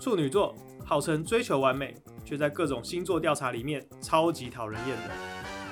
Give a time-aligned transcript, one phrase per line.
[0.00, 0.54] 处女座
[0.86, 1.92] 号称追求完美，
[2.24, 5.10] 却在各种星座调查里面超级讨人厌的。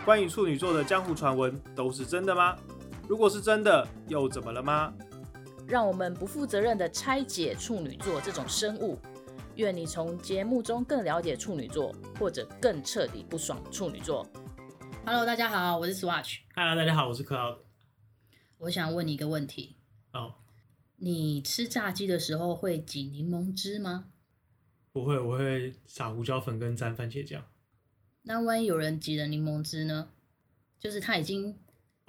[0.04, 2.56] 关于处女座的江湖传闻都是真的吗？
[3.08, 4.92] 如果是真的，又怎么了吗？
[5.68, 8.98] 让我们不负责任的拆解处女座这种生物。
[9.54, 14.26] 愿你从节目中更了解处女座，或者更彻底不爽处女座。
[15.04, 16.38] Hello，大家好，我是 Swatch。
[16.56, 17.58] Hello，大家好，我是 Cloud。
[18.58, 19.76] 我想问你一个问题。
[20.12, 20.20] 哦。
[20.20, 20.32] Oh.
[20.98, 24.06] 你吃炸鸡的时候会挤柠檬汁吗？
[24.96, 27.44] 不会，我会撒胡椒粉跟沾番茄酱。
[28.22, 30.08] 那万一有人挤了柠檬汁呢？
[30.78, 31.54] 就是他已经。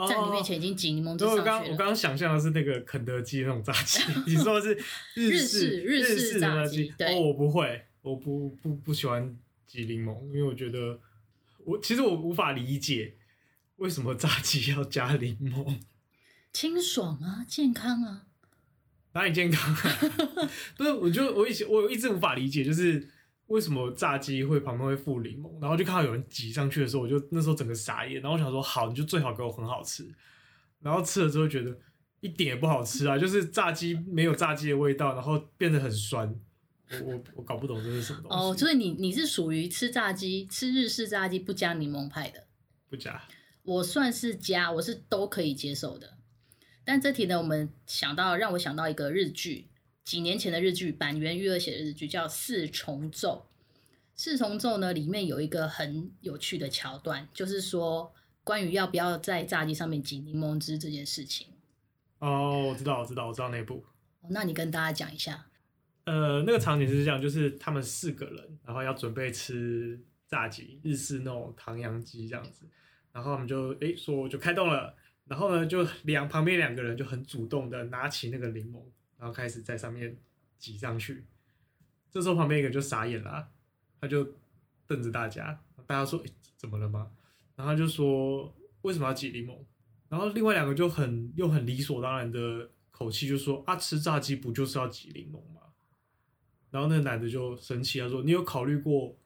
[0.07, 1.41] 在你面前已经挤柠檬汁上去了。
[1.41, 3.99] 我刚我刚刚想象的是那个肯德基那种炸鸡，
[4.31, 4.75] 你说的是
[5.15, 6.93] 日式日式炸鸡？
[6.95, 9.35] 对哦，我不会，我不不不喜欢
[9.65, 10.99] 挤柠檬，因为我觉得
[11.65, 13.15] 我其实我无法理解
[13.77, 15.79] 为什么炸鸡要加柠檬。
[16.53, 18.26] 清爽啊，健康啊，
[19.17, 19.99] 哪里健康啊？
[20.77, 23.09] 不是，我就我以前我一直无法理解，就是。
[23.47, 25.49] 为什么炸鸡会旁边会附柠檬？
[25.61, 28.15] 然后就看到有人挤上去的时候，我就那时候整个傻眼。
[28.21, 30.05] 然后我想说，好，你就最好给我很好吃。
[30.81, 31.73] 然后吃了之后觉得
[32.19, 36.27] 一点也不好吃啊，就是炸鸡没有炸鸡的味道，然后变得很酸。
[36.91, 38.37] 我我我搞不懂这是什么东西。
[38.37, 42.43] 哦，所以你你是属于吃炸鸡吃日式炸鸡不加柠檬派的？
[42.89, 43.23] 不加。
[43.63, 46.16] 我算是加，我是都可以接受的。
[46.87, 49.67] 但这题呢，我们想到让我想到一个日剧。
[50.05, 53.49] 几年前的日剧，板垣裕二写的日剧叫《四重奏》。
[54.15, 61.47] 四重奏呢，里面有一个很有趣的桥段，就是说关于要不要在炸鸡上面挤柠檬汁这件事情。
[62.19, 63.83] 哦，我知道，我知道，我知道那部。
[64.29, 65.47] 那你跟大家讲一下。
[66.05, 72.65] 呃，那个场景是这样，就是他们四个人，然后要准备吃炸鸡，日式那种唐扬鸡这样子，
[73.11, 74.95] 然后他们就哎说就开动了，
[75.27, 78.81] 然后呢就两旁边两个人就很主动的拿起那个柠檬。
[79.19, 80.15] 然后开始在上面
[80.59, 81.25] 挤上去，
[82.11, 83.49] 这时候旁边一个就傻眼了，
[83.99, 84.23] 他就
[84.85, 86.23] 瞪着大家，大家说：“，
[86.55, 87.11] 怎么了吗？”
[87.57, 89.57] 然后他就说：“为什么要挤柠檬？”
[90.07, 95.61] 然后另外两个就很又很理所当然的口气就说：“啊，吃炸鸡不就是要挤柠檬吗？”
[96.69, 99.17] 然后那个男的就生气，他说：“你有考虑过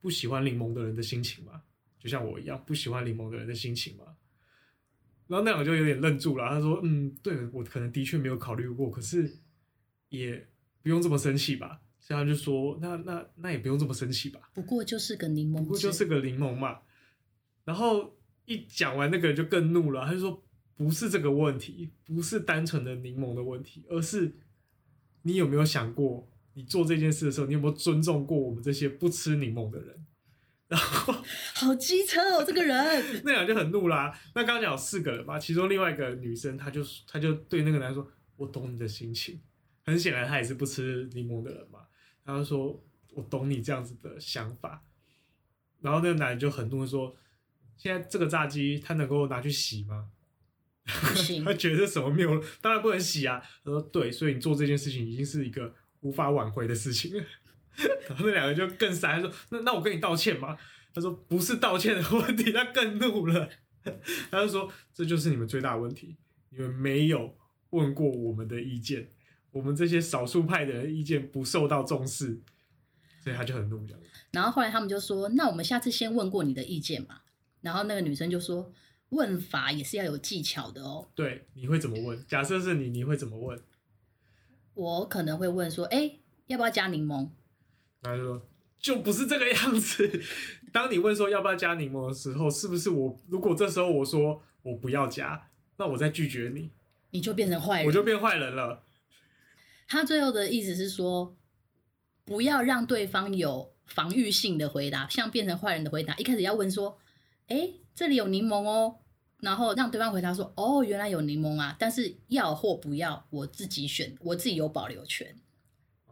[0.00, 1.60] 不喜欢柠檬的人的心情吗？
[1.98, 4.16] 就像我一样不喜欢柠檬的人的心情吗？”
[5.30, 9.32] 然后那两个就有点愣住了，他说：“嗯，对，我可能的确没有考虑过，可是
[10.08, 10.48] 也
[10.82, 16.80] 不用这么生气吧。”所以他就说：“那那那也不用这么生气吧。”不过就是个柠檬，不过就是个柠檬嘛。
[17.64, 20.42] 然后一讲完，那个人就更怒了，他就说
[20.76, 24.34] ：“不是这个问题，不是单纯的柠檬的问题，而是
[25.22, 30.04] 你有没有想过，你做这件事的时候，你有没有尊重过我们这些不吃柠檬的人？”
[30.70, 31.12] 然后
[31.54, 32.76] 好机车哦，这个人
[33.26, 34.20] 那俩就很怒啦、啊。
[34.36, 39.40] 那刚刚讲有四个人嘛，其中另外一个女生，她就她就对那个男生说：“我懂你的心情。”
[39.82, 41.80] 很显然，她也是不吃柠檬的人嘛。
[42.24, 42.80] 她就说
[43.14, 44.84] ：“我懂你这样子的想法。”
[45.82, 47.16] 然后那个男人就很怒说
[47.76, 50.10] ：“现在这个炸鸡，他能够拿去洗吗？”
[50.86, 51.44] 不行。
[51.44, 53.42] 他觉得什么没有，当然不能洗啊。
[53.64, 57.24] 他说：“对，所以你做这件事情已经是一个无法挽回的事情了。”
[58.08, 60.56] 然后那两个就更傻，他说：“那那我跟你道歉吗？”
[60.92, 63.48] 他说：“不是道歉的问题。”他更怒了，
[64.30, 66.16] 他就说：“这就是你们最大的问题，
[66.50, 67.36] 你们没有
[67.70, 69.08] 问过我们的意见，
[69.52, 72.40] 我们这些少数派的人意见不受到重视，
[73.22, 74.00] 所以他就很怒这样。”
[74.32, 77.20] 然后后来他们就说：“那我们下次先问过你的意见嘛。”
[77.62, 78.72] 然后那个女生就说
[79.10, 82.24] ：“问法也是要有技巧的哦。”对，你会怎么问？
[82.26, 83.60] 假设是你，你会怎么问？
[84.74, 87.30] 我可能会问说：“哎，要不要加柠檬？”
[88.02, 88.42] 他就说
[88.80, 90.22] ：“就不是这个样子。
[90.72, 93.18] 当你问说要不要加柠檬的时候，是不是我？
[93.28, 96.70] 如果这时候我说我不要加，那我再拒绝你，
[97.10, 98.82] 你就变成坏人，我就变坏人了。”
[99.88, 101.36] 他最后的意思是说，
[102.24, 106.14] 不要让对方有防御性的回答，像变成坏人的回答。
[106.16, 106.96] 一开始要问说
[107.48, 108.96] ：“哎，这里有柠檬哦。”
[109.42, 115.34] 然后让对方回答说：“哦，原来有柠檬啊。”但是要或不要，我自己选，我自己有保留权。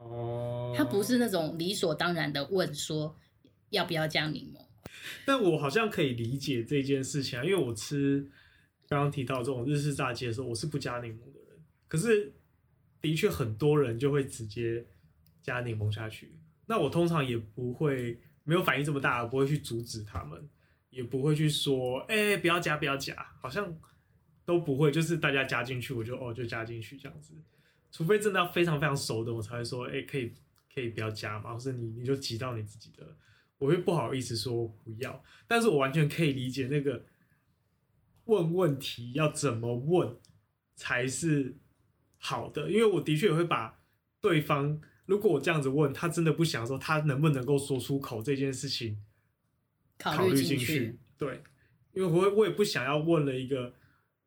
[0.01, 3.17] 哦，他不是那种理所当然的问说
[3.71, 4.65] 要不要加柠檬，
[5.27, 8.29] 但我好像可以理解这件事情啊，因为我吃
[8.89, 12.33] 刚刚提到这种日式炸鸡的时候，我是不加柠檬的人，可是
[13.01, 14.87] 的确很多人就会直接
[15.43, 16.35] 加柠檬下去，
[16.67, 20.49] 那我通常也不会没有反应这么大，我不会去阻止他们，
[20.91, 23.77] 也不会去说哎、欸、不要加不要加，好像
[24.45, 27.35] 都不会，就是大家加进去我就哦就加进去这样子。
[27.91, 30.33] 除非真的要非常非常熟的，我才会说，哎、欸，可以
[30.75, 33.17] 可以不要加嘛，或是你你就挤到你自己的，
[33.59, 35.23] 我会不好意思说不要。
[35.47, 37.05] 但是我完全可以理解那个
[38.25, 40.17] 问问题要怎么问
[40.77, 41.57] 才是
[42.19, 43.81] 好的，因为我的确也会把
[44.21, 49.03] 对方如果我这样子问他，真的不想说，他能不能够说出口这件事情？
[49.99, 51.43] 考虑进去，对，
[51.93, 53.75] 因为我我也不想要问了一个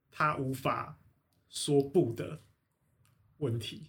[0.10, 1.00] 他无法
[1.48, 2.42] 说不的
[3.42, 3.84] 问题。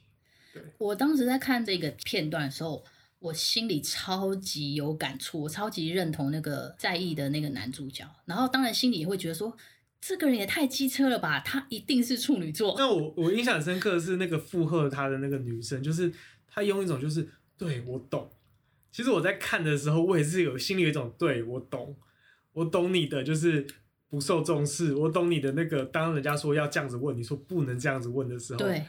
[0.53, 2.85] 对，我当时在看这个片段的时候，
[3.21, 8.05] 我心里超级有感触，我超级认同那个在意的那个男主角。
[8.27, 9.57] 然后当然心里也会觉得说，
[10.01, 12.75] 这个人也太机车了吧，他一定是处女座。
[12.77, 16.13] 那我我印象很深刻的是那个附和他的那个女生，就是
[16.47, 18.31] 她用一种就是对我懂。
[18.91, 21.97] 其实我在看的时候，我也是有心里有一种对我懂，
[22.53, 23.67] 我懂你的就是
[24.09, 28.85] 不受重视，我懂你的那个当人家说要这样子问，你说不能这样子问的时候，对，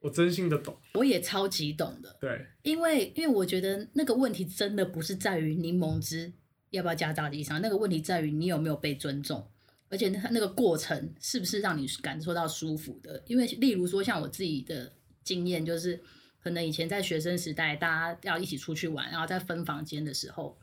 [0.00, 6.32] 我真心的懂，我也超级懂的，对，因为因为我觉得那个问题真的不是在于柠檬汁
[6.70, 9.48] 要不要加大地上，那个问题在于你有没有被尊重，
[9.88, 14.92] 而且那那个过程是不是让你感受到舒服的，因为例如说像我自己的
[15.22, 16.00] 经验就是。
[16.40, 20.56] 可能以前在学生时代，大家要一起出去玩，然后在分房间的时候，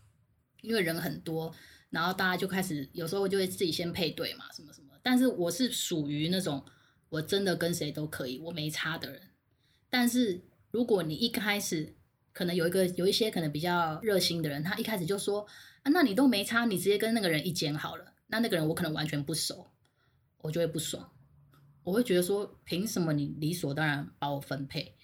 [0.61, 1.53] 因为人很多，
[1.89, 4.88] 然后大家就开始有时候就会自己先配对嘛，什么什么。
[5.03, 6.65] 但是我是属于那种
[7.15, 9.21] 我真的跟谁都可以，我没差的人。
[9.89, 10.41] 但是
[10.71, 11.95] 如果你一开始
[12.33, 15.47] 可能有一个有一些可能比较热心的人，他一开始就说
[15.83, 18.13] 啊，那你都没差，你直接跟那个人一间好了。
[18.27, 19.67] 那那个人我可能完全不熟，
[20.39, 21.09] 我就会不爽，
[21.83, 24.95] 我会觉得说，凭什么你理所当然把我分配？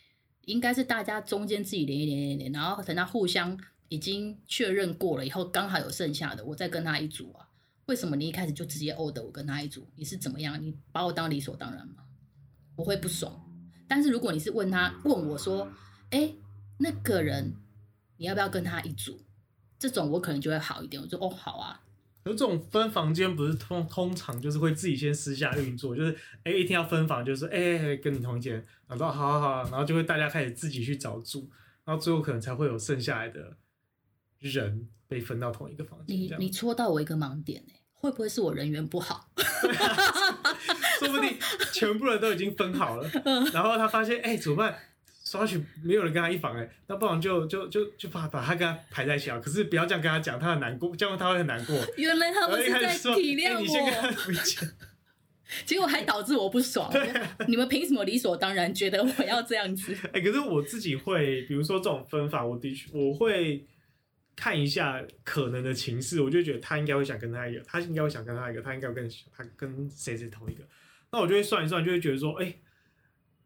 [0.46, 7.48] 应该是大家中间自己连一连连连，然后等他互相已经确认过了以后，刚好有剩下的，我再跟他一组啊。
[7.92, 9.86] 为什么你一开始就直接 order 我跟他一组？
[9.98, 10.58] 你是怎么样？
[10.64, 11.96] 你把我当理所当然吗？
[12.78, 13.30] 我会不爽。
[13.86, 15.70] 但是如果你是问他问我说，
[16.12, 16.34] 哎，
[16.78, 17.54] 那个人
[18.16, 19.20] 你要不要跟他一组？
[19.78, 21.04] 这种我可能就会好一点。
[21.04, 21.84] 我说哦，好啊。
[22.24, 31.50] 有这种分房间不是通通常就是会自己先私下运作，就是哎一定要分房，就是哎跟你同一间，然后好好好，然后就会大家开始自己去找住，
[31.84, 33.58] 然后最后可能才会有剩下来的
[34.40, 36.16] 人被分到同一个房间。
[36.16, 39.30] 你你戳到我一个盲点哎，会不会是我人缘不好？
[41.00, 41.38] 说不定
[41.72, 43.10] 全部人都已经分好了，
[43.54, 44.76] 然后他发现哎怎么办？
[45.24, 49.40] 刷去没有人跟他一房哎，那不然就就就就把把他跟他排在一起啊。
[49.40, 51.78] 可是不要这样跟他讲，他很难过，这样他会很难过。
[51.96, 53.58] 原来他们是在体谅我。
[53.58, 54.12] 欸、你先跟他
[54.44, 54.70] 讲，
[55.64, 56.92] 结果还导致我不爽。
[57.48, 59.96] 你们凭什么理所当然觉得我要这样子？
[60.12, 63.64] 哎、欸，可是我自己会，比如说这种分法，我的确我会
[64.36, 70.64] 看一下可能的情势，我就觉得他应该会想跟他一个，他应该会想跟他一个，他应该会跟他跟谁谁同一个，
[71.12, 72.56] 那我就会算一算，就会觉得说，哎、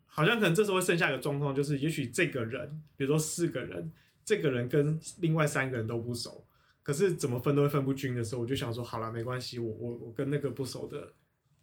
[0.05, 3.91] 好像可能这时候会剩下一个状况，就是也许这个人，比如说四个人，
[4.23, 6.47] 这个人跟另外三个人都不熟，
[6.81, 11.13] 可是怎么分都会分不均的时候，我就想说，好了，没关系，我我我跟那个不熟的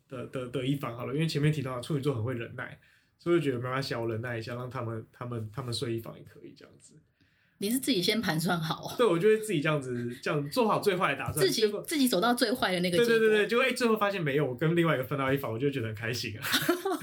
[0.09, 2.79] 的的的一方好了，因为前面提到处女座很会忍耐，
[3.19, 6.95] 所以我觉得没关系，我忍耐一下，让他们他们他们睡一房也可以这样子。
[7.63, 8.97] 你是自己先盘算好啊？
[8.99, 12.97] 对，我就会自己这样子这样做好最坏的打算，自己自己走到最坏的那个。
[12.97, 16.43] 对对对对，就会最后发现没有，我跟另外一个分到一房，我就觉得很开心啊。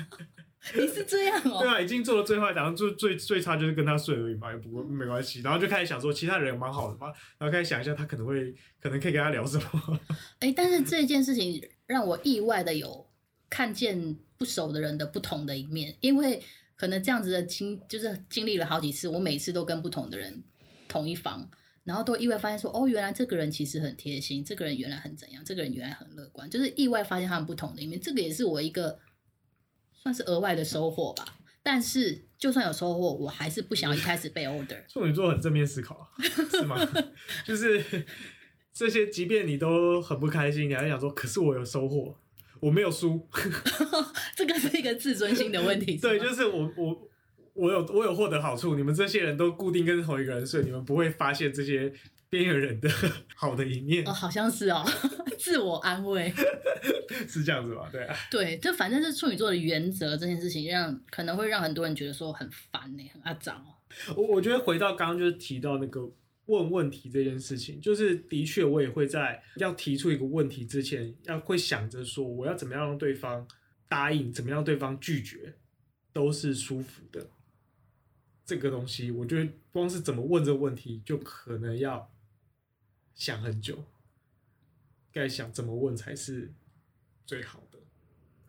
[0.76, 1.60] 你是这样哦？
[1.62, 5.40] 对啊，已经做了最坏，打算最最最差就是跟他睡而已嘛，也不过没关系。
[5.42, 7.08] 然后就开始想说，其他人也蛮好的嘛，
[7.38, 10.00] 然后开始想一下，他可能会，可能可以跟他聊什么。
[10.40, 13.08] 哎，但是这件事情让我意外的有
[13.50, 16.44] 看见不熟的人的不同的一面，因为
[16.80, 20.42] 可能这样子的经就是经历了好几次，我每次都跟不同的人
[20.88, 21.52] 同一房，
[21.84, 28.00] 然后都意外发现说，哦，原来这个人其实很贴心，这个人原来很怎样，这个人原来很乐观，就是意外发现他们不同的一面。
[28.00, 28.98] 这个也是我一个。
[30.02, 31.26] 算是额外的收获吧，
[31.62, 34.82] 但是就算有收获，我还是不想一开始被 order。
[34.88, 36.10] 处女座很正面思考，
[36.50, 36.78] 是吗？
[37.46, 38.06] 就是
[38.72, 42.18] 这些，即便你都很不开心，你还想说，可是我有收获，
[42.60, 43.28] 我没有输。
[44.36, 45.98] 这个是一个自尊心的问题。
[45.98, 47.10] 对，就是我我
[47.54, 51.92] 我有我有获得好处，你们这些人都固定跟同一个人睡，你们不会发现这些
[52.30, 52.90] 边缘人的
[53.36, 54.08] 好的一面。
[54.08, 54.86] 哦，好像是哦。
[55.40, 56.34] 自我安慰
[57.26, 57.88] 是这样子吧？
[57.90, 63.72] 对啊，对，这反正是处女座的原则这件事情让，让可能会让很多人觉得说很烦呢，很阿脏哦。
[64.18, 66.02] 我我觉得回到刚刚就是提到那个
[66.50, 73.48] 问问题这件事情，就是的确我也会在要提出一个问题之前，要会想着说我要怎么样让对方
[73.88, 75.54] 答应，怎么样对方拒绝，
[76.12, 77.30] 都是舒服的。
[78.44, 82.12] 这个东西，我觉得光是怎么问这个问题，就可能要
[83.14, 83.86] 想很久。
[85.12, 86.52] 该想怎么问才是
[87.28, 87.78] 最好的？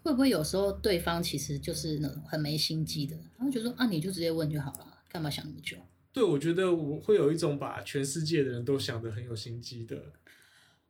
[0.03, 5.77] 会不会有时候对方其实就是那种很没心机的，然后就说啊，你就直接问就好了，干嘛想那么久？
[6.13, 10.13] 对，我觉得我会有一种把全世界的人都想得很有心机的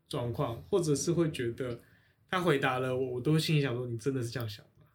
[0.09, 1.81] 状况，或者是会觉得
[2.29, 4.87] 他回答了我，我都心里想说，你真的是这样想吗？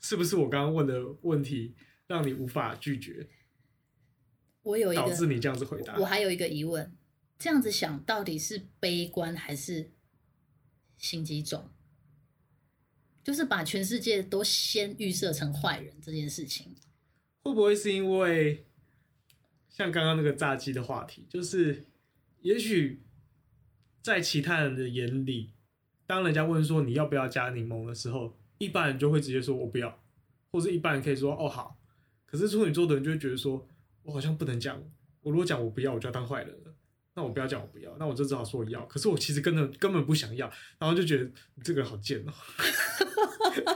[0.00, 1.74] 是不是我刚刚问的问题
[2.06, 3.28] 让你无法拒绝？
[4.62, 5.96] 我有一个导致你这样子回答。
[5.98, 6.92] 我还有一个疑问，
[7.38, 9.92] 这样子想到底是悲观还是
[10.98, 11.70] 心机重？
[13.22, 16.74] 就是把全世界都先预设成坏人这件事情，
[17.42, 18.66] 会不会是因为
[19.74, 21.84] 像刚刚那个炸鸡的话题，就是
[22.42, 23.02] 也许
[24.00, 25.50] 在其他人的眼里，
[26.06, 30.00] 当人家问说你要不要加柠檬的时候，一般人就会直接说我不要，
[30.52, 31.76] 或者一般人可以说哦好，
[32.24, 33.66] 可是处女座的人就会觉得说
[34.04, 34.80] 我好像不能讲，
[35.22, 36.72] 我如果讲我不要，我就要当坏人了。
[37.16, 38.84] 那我不要讲我不要，那我就只好说我要。
[38.86, 41.28] 可是我其实根本根本不想要，然后就觉得
[41.64, 42.32] 这个人好贱哦。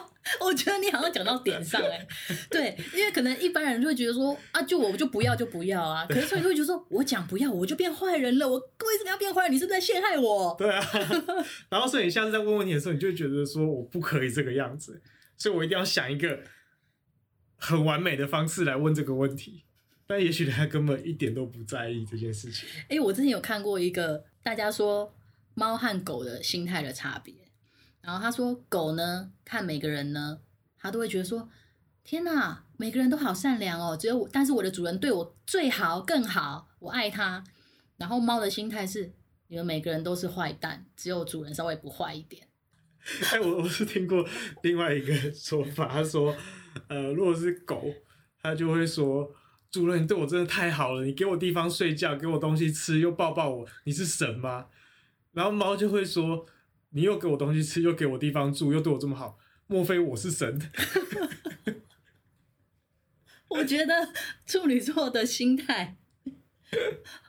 [0.41, 2.07] 我觉得你好像讲到点上哎，
[2.51, 6.07] 对，因为可能一般人就会觉得说啊，就我就不要就不要啊。
[6.09, 8.49] 可是所以就会觉得说我讲不要，我就变坏人了。
[8.49, 9.53] 我为什么要变坏人？
[9.53, 10.55] 你是不是在陷害我？
[10.59, 10.85] 对啊。
[11.71, 15.01] 然后所以你下次在问问题的时候，你就觉得说我不可以这个样子，
[15.37, 16.41] 所以我一定要想一个
[17.57, 19.65] 很完美的方式来问这个问题。
[20.07, 22.67] 但也许他根本一点都不在意这件事情。
[22.85, 25.15] 哎、欸，我之前有看过一个大家说
[25.53, 27.35] 猫和狗的心态的差别，
[28.09, 30.41] 然后他说狗呢，看每个人呢，
[30.79, 31.47] 他都会觉得说，
[32.03, 37.45] 天哪，每个人都好善良哦，只有我，但是我的主人对我最好更好，我爱他。
[37.99, 39.13] 然后猫的心态是，
[39.49, 42.49] 你们每个人都是坏蛋，只有主人稍微不坏一点。
[43.31, 44.27] 哎、我我是听过
[44.63, 46.35] 另外一个说法，他说，
[46.89, 47.93] 呃，如果是狗，
[48.41, 49.31] 他就会说。
[49.71, 54.69] 主人，你对我真的太好了，你给我地方睡觉，给我东西吃，又抱抱我，你是神吗？
[55.33, 56.47] 然后猫就会说，
[56.91, 60.59] 你又给我东西吃，又给我地方住，又对我这么好，莫非我是神？
[63.49, 64.13] 我觉得
[64.47, 65.97] 处女座的心态，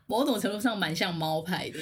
[0.06, 1.80] 某种程度上蛮像猫派的，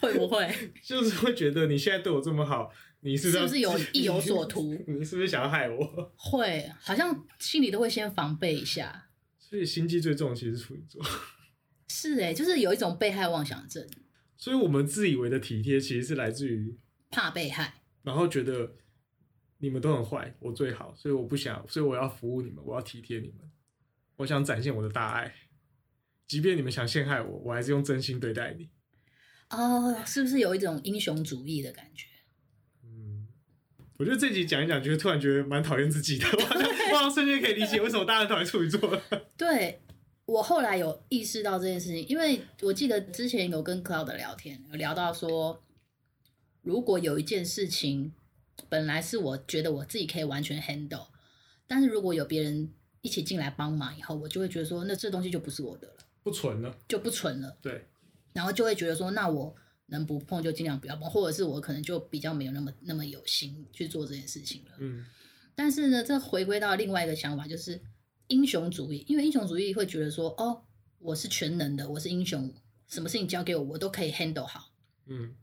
[0.00, 0.52] 会不会？
[0.82, 4.74] 就是会觉得你现在对我这么好，你是不是，是不是有意有所图？
[4.88, 6.12] 你是不是想要害我？
[6.16, 9.08] 会，好像心里都会先防备一下。
[9.38, 11.02] 所以心机最重的其实是处女座，
[11.88, 13.86] 是哎、欸，就是有一种被害妄想症。
[14.36, 16.74] 所以我们自以为的体贴，其实是来自于
[17.12, 18.72] 怕被害，然后觉得
[19.58, 23.48] 你们都很坏，我最好，所以我不想，所以我要服务你们，我要体贴你们，
[24.16, 25.32] 我想展现我的大爱，
[26.26, 28.70] 即便你们想陷害我，我还是用真心对待你。
[29.50, 32.06] 哦，是不是有一种英雄主义的感觉？
[32.82, 33.28] 嗯
[33.98, 36.26] 我觉得这集讲一讲，觉得突然觉得蛮讨厌自己的，
[36.90, 39.00] 我好像瞬间可以理解为什么大家讨厌处女座了。
[39.36, 39.80] 对，
[40.24, 45.62] 我后来有意识到这件事情，因为我记得之前有跟 Cloud 聊天，有聊到说，
[46.62, 48.12] 如果有一件事情
[48.68, 51.08] 本来是我觉得我自己可以完全 handle，
[51.66, 57.58] 但是如果有别人一起进来帮忙以后，我就会觉得说，那这东西就不是我的了，不纯了，就不纯了。
[57.60, 57.86] 对，
[58.32, 59.54] 然后就会觉得说，那我。
[59.86, 64.70] 能不碰就尽量不要碰，或者是我可能就比较没有那么那么有心去做这件事情了。
[64.78, 65.04] 嗯，
[65.54, 67.78] 但是呢，这回归到另外一个想法，就是
[68.28, 69.04] 英雄主义。
[69.06, 70.62] 因为英雄主义会觉得说，哦，
[70.98, 72.50] 我是全能的，我是英雄，
[72.88, 74.72] 什么事情交给我，我都可以 handle 好。
[75.04, 75.34] 嗯，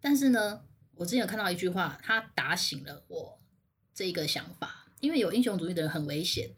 [0.00, 3.40] 但是呢，我之前有看到一句话，它打醒了我
[3.94, 4.84] 这一个想法。
[5.00, 6.56] 因为有英雄主义的人很危险，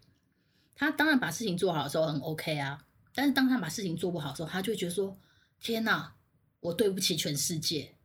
[0.77, 5.19] 他当然把事情做好的时候很 OK 啊，但是当他把事情做不好的时候，他就会觉得说，
[5.61, 6.15] 天哪！
[6.61, 7.97] 我对不起全世界，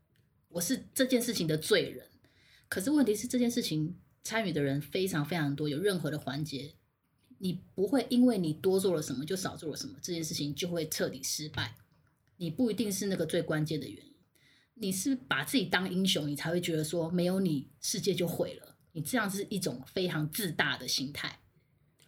[0.50, 2.08] 我是这件事情的罪人。
[2.68, 6.74] 可是问题是，这件事情参与的人非常非常多，有任何的环节，
[7.38, 11.76] 你不会因为你多做了什么就少做了什么，这件事情就会彻底失败。
[12.38, 14.13] 你不一定是那个最关键的原因，
[14.84, 18.76] 你是把自己当英雄，你才会觉得说没有你世界就毁了。
[18.92, 21.40] 你这样是一种非常自大的心态。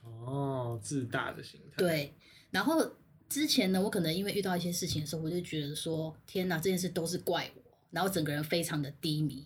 [0.04, 1.78] 哦，自大的心态。
[1.78, 2.14] 对，
[2.52, 2.98] 然后。
[3.28, 9.44] 之前呢，我可能因为遇到一些事情的时候，我就觉得说，天哪，这件事都是怪我，然后整个人非常的低迷。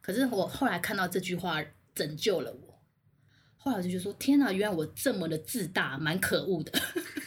[0.00, 1.62] 可是我后来看到这句话
[1.94, 2.80] 拯救了我，
[3.58, 6.72] 后来我就觉得说，天哪，原来我这么的自大，蛮可恶的。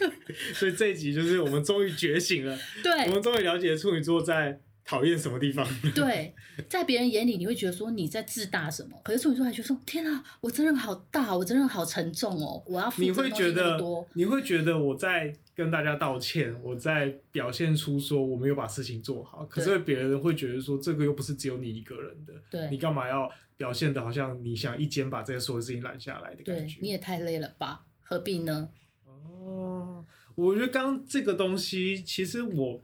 [0.55, 4.59] 所以这一集就是我们终于觉醒了， 对，我们终于了解处女座在
[4.91, 5.65] 讨厌什么地方？
[5.95, 6.35] 对，
[6.67, 13.79] 在别人眼里你会觉得说你在自大什么，可是处女座还觉得说天啊，我责任好大，我责任好沉重哦，我要负你会觉得，
[14.15, 26.79] 你会觉得我在跟大家道歉，我在表现出说我没有把事情做好，可是别人会觉得说这个又不是只有你一个人的，对，你干嘛要表现的好像你想一肩把这些所有事情揽下来的感觉？
[26.81, 28.67] 你也太累了吧，何必呢？
[29.05, 30.03] 哦，
[30.35, 32.81] 我觉得刚这个东西其实我。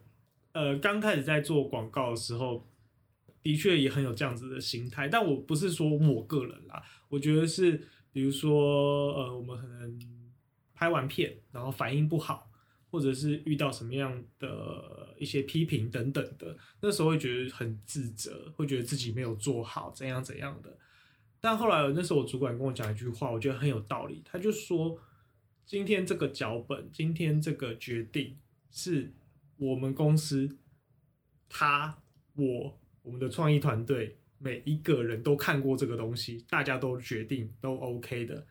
[0.58, 2.68] 呃，刚开始在做广告的时候，
[3.44, 10.00] 的确也很有这样子的心态，但我不是说我个人啦，我觉得是，比如说，呃，我们可能
[10.74, 12.50] 拍完片，然后反应不好，
[12.90, 20.76] 或者是遇到什么样的一些批评等等的，那时候会觉得很自责，会觉得自己没有做好，怎样怎样的。
[21.40, 25.00] 但后来那时候我主管跟我讲一句话，我觉得很有道理，他就说，
[25.68, 28.36] 今天这个脚本，今天这个决定，
[28.72, 29.14] 是
[29.58, 30.58] 我们公司
[31.50, 32.02] 他
[32.36, 38.46] 我我们的创意团队每一个人都看过这个东西，大家都决定都 OK 的，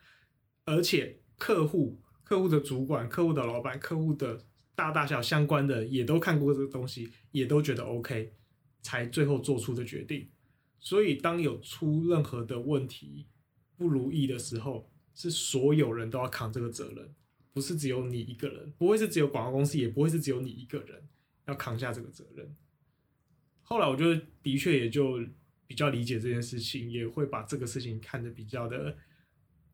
[0.65, 4.45] 而且客户、客户的主管、客户的老板、客户的
[4.75, 8.33] 大大小相关的也都看过这个东西，也都觉得 OK，
[8.81, 10.29] 才最后做出的决定。
[10.79, 13.27] 所以当有出任何的问题
[13.75, 17.15] 不如意的时候，是所有人都要扛这个责任，
[17.57, 21.01] 不是只有你一个人，不会是只有广告公司，也不会是只有你一个人
[21.47, 22.55] 要扛下这个责任。
[23.63, 25.19] 后来我就的确也就
[25.65, 28.95] 比较理解这件事情，也会把这个事情看得比较的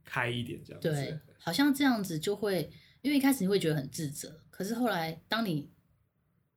[0.05, 0.89] 开一点，这样子。
[0.89, 2.71] 对，好像这样子就会，
[3.01, 5.69] 因为一开始你会觉得很自责，可是后来当你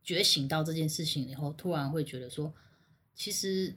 [0.05, 2.55] 觉醒到这件事情以后，突然会觉得说，
[3.17, 3.75] 其实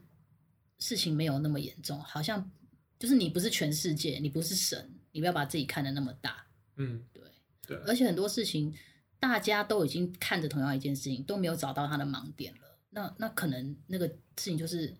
[0.77, 2.51] 事情没有那么严重，好像
[2.99, 4.93] 就是你不是全世界，你不是神。
[5.11, 7.23] 你不要把自己看得那么大，嗯，对，
[7.69, 8.75] 对，而且很多事情
[9.19, 12.79] 大家都已经看着同样一件事情，都没有找到他的盲点了。
[12.89, 14.97] 那那可能那个事情就是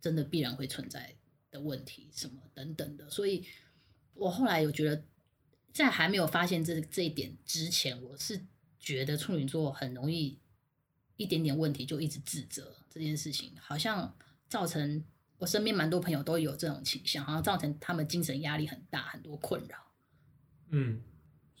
[0.00, 1.16] 真的必然会存在
[1.50, 3.08] 的问题，什么等等的。
[3.08, 3.46] 所以
[4.12, 5.02] 我后来有觉得，
[5.72, 8.44] 在还没有发现这这一点之前，我是
[8.78, 10.38] 觉得处女座很容易
[11.16, 14.14] 一点点问题就一直自责这件事情，好像
[14.48, 15.02] 造成。
[15.38, 19.76] 我身边蛮多朋友都有这种倾向，好像造成他们精神压力很大，很多困扰。
[20.68, 21.02] 嗯，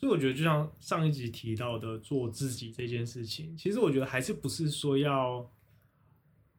[0.04, 5.50] 所以我觉得就像上一集提到的，做自己这件事情，其实我觉得还是不是说要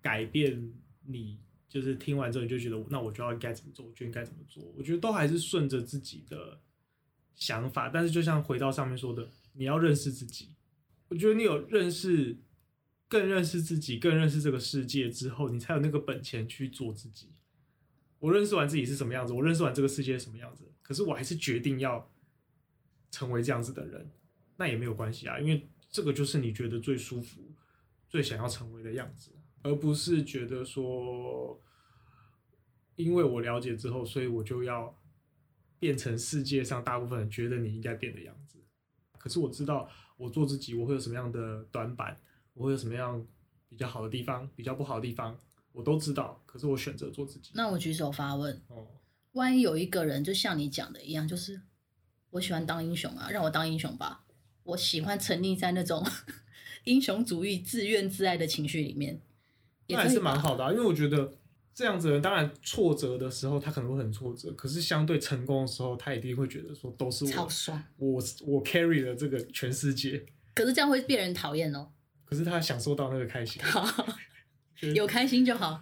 [0.02, 0.74] 改变
[1.06, 1.38] 你，
[1.70, 4.64] 就是听完之后你就觉得那我就要该怎么做，我就应该怎么做。
[4.76, 6.60] 我觉得都还是顺着自己的
[7.36, 10.50] 想法，但是就像回到上面说的，你要认识自己。
[11.10, 12.38] 我觉得你有认识。
[13.08, 17.30] 更认识自己，更认识这个世界之后，你才有那个本钱去做自己。
[18.18, 22.12] 我认识完自己是什么样子，我认识完这个世界什么样子，可是我还是决定要
[23.16, 24.12] 成为这样子的人，
[24.58, 27.40] 那也没有关系啊，因为这个就是你觉得最舒服、
[28.10, 29.32] 最想要成为的样子，
[29.62, 31.58] 而不是觉得说，
[32.96, 34.94] 因为我了解之后，所以我就要
[35.80, 38.62] 变成世界上大部分人觉得你应该变的样子。
[39.18, 42.20] 可是我知道，我做自己，我会有什么样的短板。
[42.54, 43.26] 我会有什么样
[43.68, 45.38] 比较好的地方，比较不好的地方，
[45.74, 46.42] 我都知道。
[46.46, 47.52] 可是我选择做自己。
[47.54, 48.88] 那我举手发问：哦，
[49.34, 51.62] 万一有一个人就像你讲的一样，就是
[52.36, 54.22] 我喜欢当英雄啊，让我当英雄吧。
[54.64, 56.06] 我喜欢沉溺在那种
[56.84, 59.22] 英雄主义、自怨自艾的情绪里面，
[59.88, 60.70] 那还是蛮好的啊。
[60.70, 61.34] 因为我觉得
[61.74, 70.26] 这样子的人，当然挫折的时候他可能会很挫折，可是相对成功的时候，他一定会觉得说都是我，超爽，我我 carry 了这个全世界。
[70.56, 71.90] 可是这样会被人讨厌哦。
[72.26, 73.88] 可是他享受到那个开心， 好，
[74.94, 75.80] 有开心就好。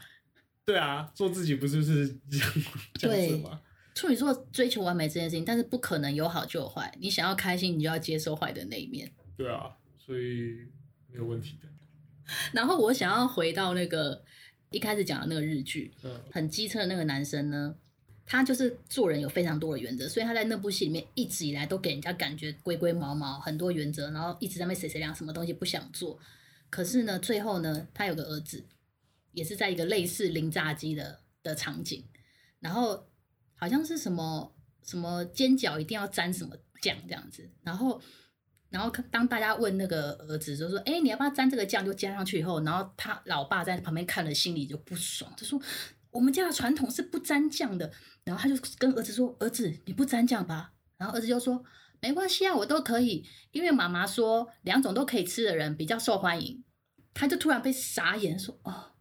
[0.65, 2.53] 对啊，做自己不是就是这样
[2.93, 3.59] 这样子吗？
[3.95, 6.91] 处女座追求完美这件事情，但是不可能有好就有坏。
[6.99, 9.11] 你想要开心，你就要接受坏的那一面。
[9.37, 10.67] 对啊，所以
[11.09, 11.67] 没有问题的。
[12.53, 14.23] 然后我想要回到那个
[14.71, 17.75] 一开始讲的那个日剧，嗯，很机车的那个男生呢，
[18.25, 26.17] 他就是做人有非常多的原则，所以他在那部戏里面一直以来都给人家感觉龟龟毛毛，很多原则，然后一直在那谁谁亮，什么东西不想做。
[26.69, 28.65] 可是呢，最后呢，他有个儿子，
[29.33, 32.03] 也是在一个类似零炸鸡的的场景，
[32.59, 33.05] 然后
[33.63, 38.01] 好像是什么什么煎饺一定要沾什么酱这样子，然后
[38.69, 45.57] 然后当大家问那个儿子就说：“哎，你要不要沾这个酱？”就加上去以后，然后他老爸在旁边看了，心里就不爽，就说
[46.11, 47.89] ：“我们家的传统是不沾酱的。”
[48.25, 51.63] 然后他就跟儿子说：“儿子，你不沾酱吧？”然后儿子就说。
[52.01, 56.61] 没关系啊，我都可以，因为妈妈说两种都可以吃的人比较受欢迎。
[57.13, 58.91] 他就突然被傻眼，说：“哦，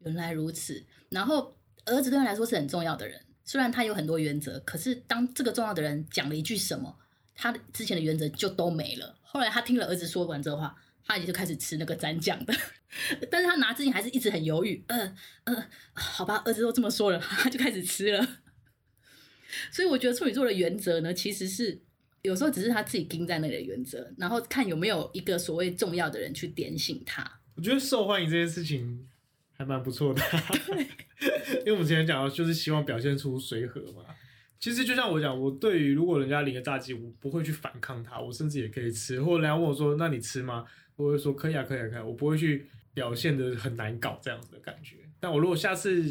[0.00, 6.94] 原来如此。”然后儿子对他来说是很重要的人，虽然他有很多原则，可是当这个重要的人讲了一句什么，
[7.34, 9.16] 他之前的原则就都没了。
[9.22, 12.52] 后来他听了儿子说完这话，他也就开始吃那个蘸酱的，
[13.30, 14.84] 但是他拿之前还是一直很犹豫。
[14.88, 18.28] 嗯嗯，好吧，儿子都这么说了，他就开始吃了。
[19.72, 21.80] 所以我觉得处女座的原则呢，其实是。
[22.22, 27.40] 有时候只是他自己盯在那里的原则，然后看有没有一个所谓重要的人去点醒他。
[27.54, 29.08] 我觉得受欢迎这件事情
[29.58, 30.22] 还蛮不错的，
[31.60, 34.04] 因为我们之前讲到就是希望表现出随和嘛。
[34.60, 39.20] 其实就像我讲，我对于如果人家领个炸鸡，我不会去反抗他，我甚至也可以吃。
[39.20, 44.96] 或者人家问我说：“那你吃吗？”我会说：“可以啊，可以啊，可以啊。”我不会去表现的很难搞这样子的感觉。
[45.18, 46.04] 但我如果下次，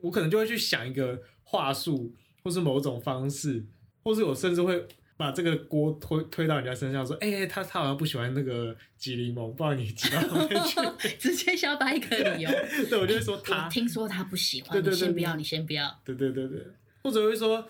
[0.00, 3.64] 我可能就会去想一个话术，或是某种方式，
[4.04, 4.86] 或是我甚至会。
[5.22, 10.80] 把这个锅推推到人家身上，说：“哎、欸，他他好像不喜欢那个吉柠檬，不然你挤到后面去。”
[11.16, 12.50] 直接想要把一个理由。
[12.90, 16.00] 对，我就会说他听说他不喜欢，对对对，你先不要，你先不要。
[16.04, 16.66] 对对对对，
[17.04, 17.64] 或者会说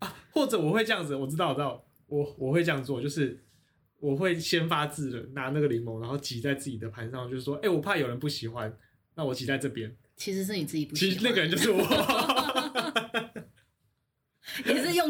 [0.00, 3.42] 啊，或者我会这样子，我知道，我知道，我我会这样做，就是
[3.98, 8.70] 我会先发制人，拿那个柠檬，然后挤在自己的盘上，就是说，哎、欸，我怕有人不喜欢，
[9.14, 9.96] 那我挤在这边。
[10.16, 11.82] 其实是你自己不喜欢，其实那个人就是我，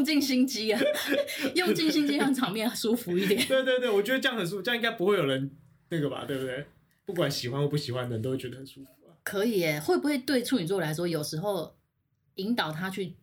[0.01, 0.81] 用尽心机啊，
[1.55, 3.47] 用尽心机让场面舒服一点。
[3.47, 5.51] 对 对对，我觉得这样很舒服，这样应该不会有人
[5.91, 6.65] 那个吧，对不对？
[7.05, 9.13] 不管喜欢或不喜欢的人都会觉得很舒服啊。
[9.23, 11.77] 可以耶，会不会对处女座来说，有时候
[12.37, 13.17] 引导他去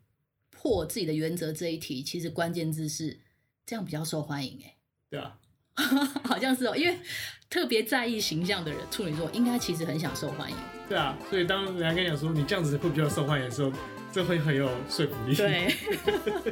[0.51, 3.19] 破自己的原则这一题，其实关键字是
[3.65, 4.59] 这样比较受欢迎？
[4.63, 4.77] 哎，
[5.09, 5.39] 对啊，
[6.23, 6.95] 好像是哦，因为
[7.49, 10.55] 特别在意形象的人，处女座应该其实很想受欢迎。
[10.87, 13.71] 对啊，所以当人家跟你讲说你这样子会比较受欢迎的时候，
[14.11, 15.35] 这会很有说服力。
[15.35, 15.75] 对，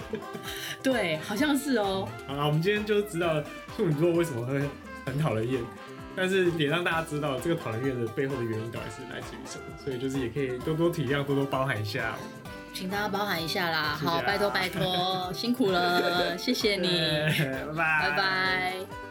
[0.83, 2.07] 对，好像是哦。
[2.27, 3.41] 好了，我们今天就知道
[3.75, 4.61] 处女座为什么会
[5.05, 5.61] 很讨人厌，
[6.15, 12.15] 但是也让大家知道这个讨人厌的背后的原因到底是来自于什么，所以就是也可以多多体谅，多多包涵一下。
[12.73, 16.87] 请大家包涵一下啦，好，拜托拜托， 辛苦了，谢谢你，
[17.39, 19.04] 拜拜，拜拜。